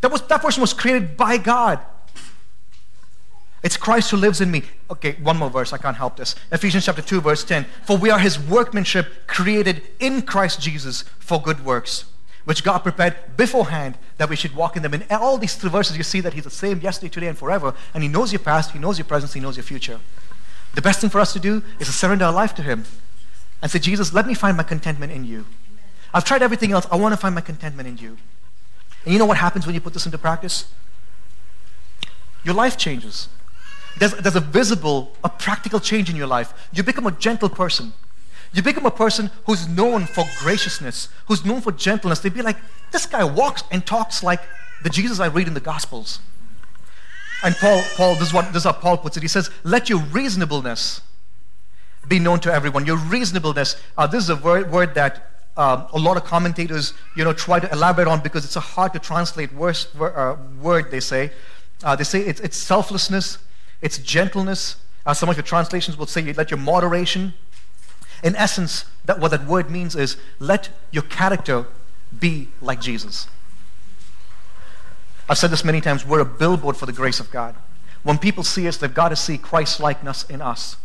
That, 0.00 0.10
was, 0.10 0.22
that 0.28 0.40
person 0.40 0.62
was 0.62 0.72
created 0.72 1.16
by 1.16 1.36
God. 1.36 1.78
It's 3.62 3.76
Christ 3.76 4.10
who 4.10 4.16
lives 4.16 4.40
in 4.40 4.50
me. 4.50 4.62
Okay, 4.90 5.16
one 5.22 5.36
more 5.36 5.50
verse. 5.50 5.74
I 5.74 5.78
can't 5.78 5.96
help 5.96 6.16
this. 6.16 6.34
Ephesians 6.50 6.86
chapter 6.86 7.02
2, 7.02 7.20
verse 7.20 7.44
10. 7.44 7.66
For 7.84 7.98
we 7.98 8.08
are 8.08 8.18
his 8.18 8.38
workmanship 8.38 9.26
created 9.26 9.82
in 9.98 10.22
Christ 10.22 10.60
Jesus 10.60 11.02
for 11.18 11.40
good 11.42 11.62
works, 11.64 12.06
which 12.44 12.64
God 12.64 12.78
prepared 12.78 13.16
beforehand 13.36 13.98
that 14.18 14.28
we 14.28 14.36
should 14.36 14.54
walk 14.54 14.76
in 14.76 14.82
them. 14.82 14.94
In 14.94 15.04
all 15.10 15.38
these 15.38 15.54
three 15.54 15.70
verses, 15.70 15.96
you 15.96 16.02
see 16.02 16.20
that 16.20 16.32
he's 16.32 16.44
the 16.44 16.50
same 16.50 16.80
yesterday, 16.80 17.10
today, 17.10 17.26
and 17.28 17.38
forever. 17.38 17.74
And 17.94 18.02
he 18.02 18.08
knows 18.08 18.32
your 18.32 18.40
past, 18.40 18.72
he 18.72 18.78
knows 18.78 18.98
your 18.98 19.04
present, 19.04 19.32
he 19.32 19.40
knows 19.40 19.56
your 19.56 19.64
future. 19.64 20.00
The 20.74 20.82
best 20.82 21.00
thing 21.00 21.10
for 21.10 21.20
us 21.20 21.32
to 21.32 21.40
do 21.40 21.62
is 21.78 21.86
to 21.88 21.92
surrender 21.92 22.24
our 22.24 22.32
life 22.32 22.54
to 22.56 22.62
Him 22.62 22.84
and 23.60 23.70
say, 23.70 23.78
Jesus, 23.78 24.12
let 24.12 24.26
me 24.26 24.34
find 24.34 24.56
my 24.56 24.62
contentment 24.62 25.12
in 25.12 25.24
you. 25.24 25.46
I've 26.14 26.24
tried 26.24 26.42
everything 26.42 26.72
else. 26.72 26.86
I 26.90 26.96
want 26.96 27.12
to 27.12 27.16
find 27.16 27.34
my 27.34 27.40
contentment 27.40 27.88
in 27.88 27.98
you. 27.98 28.16
And 29.04 29.12
you 29.12 29.18
know 29.18 29.26
what 29.26 29.38
happens 29.38 29.66
when 29.66 29.74
you 29.74 29.80
put 29.80 29.92
this 29.92 30.06
into 30.06 30.18
practice? 30.18 30.72
Your 32.44 32.54
life 32.54 32.76
changes. 32.76 33.28
There's, 33.98 34.12
there's 34.14 34.36
a 34.36 34.40
visible, 34.40 35.16
a 35.24 35.28
practical 35.28 35.80
change 35.80 36.08
in 36.08 36.16
your 36.16 36.26
life. 36.26 36.68
You 36.72 36.82
become 36.82 37.06
a 37.06 37.12
gentle 37.12 37.48
person. 37.48 37.92
You 38.52 38.62
become 38.62 38.86
a 38.86 38.90
person 38.90 39.30
who's 39.46 39.68
known 39.68 40.06
for 40.06 40.24
graciousness, 40.38 41.08
who's 41.26 41.44
known 41.44 41.60
for 41.60 41.70
gentleness. 41.70 42.18
They'd 42.18 42.34
be 42.34 42.42
like, 42.42 42.56
this 42.90 43.06
guy 43.06 43.22
walks 43.22 43.62
and 43.70 43.86
talks 43.86 44.22
like 44.22 44.40
the 44.82 44.90
Jesus 44.90 45.20
I 45.20 45.28
read 45.28 45.46
in 45.46 45.54
the 45.54 45.60
Gospels. 45.60 46.18
And 47.42 47.54
Paul, 47.56 47.82
Paul, 47.96 48.14
this 48.14 48.28
is 48.28 48.34
what 48.34 48.46
this 48.48 48.56
is 48.56 48.64
how 48.64 48.72
Paul 48.72 48.98
puts 48.98 49.16
it. 49.16 49.22
He 49.22 49.28
says, 49.28 49.50
"Let 49.64 49.88
your 49.88 50.00
reasonableness 50.00 51.00
be 52.06 52.18
known 52.18 52.40
to 52.40 52.52
everyone." 52.52 52.84
Your 52.84 52.98
reasonableness. 52.98 53.76
Uh, 53.96 54.06
this 54.06 54.24
is 54.24 54.30
a 54.30 54.36
word, 54.36 54.70
word 54.70 54.94
that 54.94 55.30
um, 55.56 55.86
a 55.92 55.98
lot 55.98 56.16
of 56.18 56.24
commentators, 56.24 56.92
you 57.16 57.24
know, 57.24 57.32
try 57.32 57.58
to 57.58 57.70
elaborate 57.72 58.08
on 58.08 58.20
because 58.20 58.44
it's 58.44 58.56
a 58.56 58.60
hard 58.60 58.92
to 58.92 58.98
translate 58.98 59.52
worse, 59.54 59.88
uh, 59.96 60.36
word. 60.60 60.90
They 60.90 61.00
say, 61.00 61.32
uh, 61.82 61.96
they 61.96 62.04
say 62.04 62.20
it's, 62.20 62.40
it's 62.40 62.58
selflessness, 62.58 63.38
it's 63.80 63.96
gentleness. 63.98 64.76
Uh, 65.06 65.14
some 65.14 65.30
of 65.30 65.36
your 65.36 65.44
translations 65.44 65.96
will 65.96 66.06
say, 66.06 66.20
you 66.20 66.34
"Let 66.34 66.50
your 66.50 66.60
moderation." 66.60 67.32
In 68.22 68.36
essence, 68.36 68.84
that 69.04 69.18
what 69.18 69.30
that 69.30 69.46
word 69.46 69.70
means 69.70 69.96
is, 69.96 70.16
let 70.38 70.68
your 70.90 71.02
character 71.04 71.66
be 72.18 72.48
like 72.60 72.80
Jesus. 72.80 73.28
I've 75.28 75.38
said 75.38 75.50
this 75.50 75.64
many 75.64 75.80
times 75.80 76.04
we're 76.04 76.20
a 76.20 76.24
billboard 76.24 76.76
for 76.76 76.86
the 76.86 76.92
grace 76.92 77.20
of 77.20 77.30
God. 77.30 77.54
When 78.02 78.18
people 78.18 78.44
see 78.44 78.66
us, 78.66 78.76
they've 78.76 78.92
got 78.92 79.10
to 79.10 79.16
see 79.16 79.38
Christ 79.38 79.80
likeness 79.80 80.24
in 80.24 80.42
us. 80.42 80.76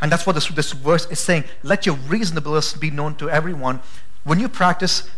And 0.00 0.12
that's 0.12 0.26
what 0.26 0.34
this, 0.34 0.48
this 0.48 0.72
verse 0.72 1.06
is 1.10 1.18
saying. 1.18 1.44
Let 1.62 1.86
your 1.86 1.96
reasonableness 1.96 2.74
be 2.74 2.90
known 2.90 3.16
to 3.16 3.28
everyone. 3.28 3.80
When 4.24 4.38
you 4.38 4.48
practice 4.48 5.08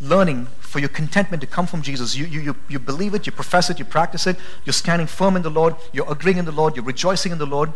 learning 0.00 0.46
for 0.60 0.78
your 0.78 0.88
contentment 0.90 1.40
to 1.40 1.46
come 1.46 1.66
from 1.66 1.82
Jesus, 1.82 2.14
you, 2.14 2.26
you, 2.26 2.40
you, 2.40 2.56
you 2.68 2.78
believe 2.78 3.14
it, 3.14 3.26
you 3.26 3.32
profess 3.32 3.70
it, 3.70 3.78
you 3.78 3.84
practice 3.84 4.26
it, 4.26 4.36
you're 4.64 4.72
standing 4.72 5.06
firm 5.06 5.36
in 5.36 5.42
the 5.42 5.50
Lord, 5.50 5.74
you're 5.92 6.10
agreeing 6.10 6.38
in 6.38 6.44
the 6.44 6.52
Lord, 6.52 6.76
you're 6.76 6.84
rejoicing 6.84 7.32
in 7.32 7.38
the 7.38 7.46
Lord, 7.46 7.72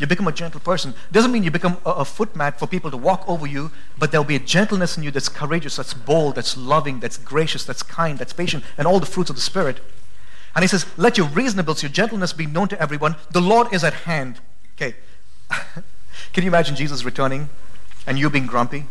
you 0.00 0.06
become 0.06 0.26
a 0.26 0.32
gentle 0.32 0.60
person. 0.60 0.94
Doesn't 1.12 1.30
mean 1.30 1.42
you 1.42 1.50
become 1.50 1.76
a, 1.84 1.90
a 1.90 2.04
footmat 2.04 2.58
for 2.58 2.66
people 2.66 2.90
to 2.90 2.96
walk 2.96 3.28
over 3.28 3.46
you, 3.46 3.70
but 3.98 4.10
there'll 4.10 4.24
be 4.24 4.36
a 4.36 4.40
gentleness 4.40 4.96
in 4.96 5.02
you 5.02 5.10
that's 5.10 5.28
courageous, 5.28 5.76
that's 5.76 5.94
bold, 5.94 6.36
that's 6.36 6.56
loving, 6.56 7.00
that's 7.00 7.18
gracious, 7.18 7.64
that's 7.64 7.82
kind, 7.82 8.18
that's 8.18 8.32
patient, 8.32 8.64
and 8.78 8.86
all 8.86 8.98
the 8.98 9.06
fruits 9.06 9.30
of 9.30 9.36
the 9.36 9.42
Spirit. 9.42 9.80
And 10.54 10.62
he 10.62 10.68
says, 10.68 10.86
Let 10.96 11.18
your 11.18 11.28
reasonableness, 11.28 11.82
your 11.82 11.92
gentleness 11.92 12.32
be 12.32 12.46
known 12.46 12.68
to 12.68 12.80
everyone. 12.80 13.16
The 13.30 13.40
Lord 13.40 13.72
is 13.72 13.84
at 13.84 13.92
hand. 13.92 14.40
Okay. 14.74 14.96
Can 16.32 16.44
you 16.44 16.48
imagine 16.48 16.76
Jesus 16.76 17.04
returning 17.04 17.48
and 18.06 18.18
you 18.18 18.30
being 18.30 18.46
grumpy? 18.46 18.86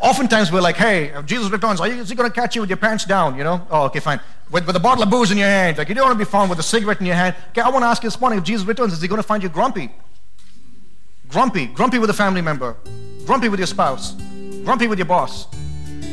Oftentimes 0.00 0.50
we're 0.50 0.60
like, 0.60 0.76
hey, 0.76 1.12
Jesus 1.26 1.50
returns. 1.50 1.80
Are 1.80 1.86
you, 1.86 1.94
is 2.00 2.08
he 2.08 2.16
going 2.16 2.28
to 2.28 2.34
catch 2.34 2.56
you 2.56 2.60
with 2.60 2.70
your 2.70 2.76
pants 2.76 3.04
down? 3.04 3.36
You 3.36 3.44
know? 3.44 3.66
Oh, 3.70 3.84
okay, 3.84 4.00
fine. 4.00 4.20
With, 4.50 4.66
with 4.66 4.74
a 4.74 4.80
bottle 4.80 5.04
of 5.04 5.10
booze 5.10 5.30
in 5.30 5.38
your 5.38 5.46
hand. 5.46 5.78
Like, 5.78 5.88
you 5.88 5.94
don't 5.94 6.04
want 6.04 6.18
to 6.18 6.24
be 6.24 6.28
found 6.28 6.50
with 6.50 6.58
a 6.58 6.62
cigarette 6.62 6.98
in 6.98 7.06
your 7.06 7.14
hand. 7.14 7.36
Okay, 7.50 7.60
I 7.60 7.68
want 7.68 7.84
to 7.84 7.86
ask 7.86 8.02
you 8.02 8.10
this 8.10 8.20
morning 8.20 8.40
if 8.40 8.44
Jesus 8.44 8.66
returns, 8.66 8.92
is 8.92 9.00
he 9.00 9.06
going 9.06 9.20
to 9.20 9.26
find 9.26 9.44
you 9.44 9.48
grumpy? 9.48 9.90
Grumpy, 11.32 11.64
grumpy 11.64 11.98
with 11.98 12.10
a 12.10 12.12
family 12.12 12.42
member, 12.42 12.76
grumpy 13.24 13.48
with 13.48 13.58
your 13.58 13.66
spouse, 13.66 14.12
grumpy 14.64 14.86
with 14.86 14.98
your 14.98 15.06
boss, 15.06 15.46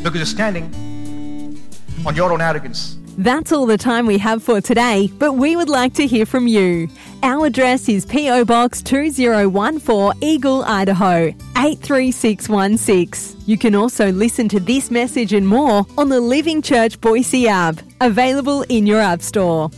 because 0.01 0.15
you're 0.15 0.25
standing 0.25 1.59
on 2.05 2.15
your 2.15 2.31
own 2.31 2.39
arrogance. 2.39 2.95
That's 3.17 3.51
all 3.51 3.65
the 3.65 3.77
time 3.77 4.05
we 4.05 4.17
have 4.19 4.41
for 4.41 4.61
today, 4.61 5.11
but 5.17 5.33
we 5.33 5.57
would 5.57 5.67
like 5.67 5.93
to 5.95 6.07
hear 6.07 6.25
from 6.25 6.47
you. 6.47 6.87
Our 7.21 7.47
address 7.47 7.89
is 7.89 8.05
P.O. 8.05 8.45
Box 8.45 8.81
2014 8.81 10.23
Eagle, 10.23 10.63
Idaho 10.63 11.33
83616. 11.57 13.43
You 13.45 13.57
can 13.57 13.75
also 13.75 14.13
listen 14.13 14.47
to 14.47 14.59
this 14.61 14.89
message 14.89 15.33
and 15.33 15.45
more 15.45 15.85
on 15.97 16.07
the 16.07 16.21
Living 16.21 16.61
Church 16.61 17.01
Boise 17.01 17.49
app, 17.49 17.81
available 17.99 18.61
in 18.69 18.87
your 18.87 19.01
App 19.01 19.21
Store. 19.21 19.69